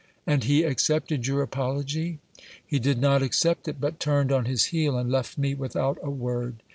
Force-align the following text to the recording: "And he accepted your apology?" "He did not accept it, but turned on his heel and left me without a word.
"And 0.25 0.45
he 0.45 0.63
accepted 0.63 1.27
your 1.27 1.43
apology?" 1.43 2.17
"He 2.65 2.79
did 2.79 2.97
not 2.99 3.21
accept 3.21 3.67
it, 3.67 3.79
but 3.79 3.99
turned 3.99 4.31
on 4.31 4.45
his 4.45 4.65
heel 4.73 4.97
and 4.97 5.11
left 5.11 5.37
me 5.37 5.53
without 5.53 5.99
a 6.01 6.09
word. 6.09 6.63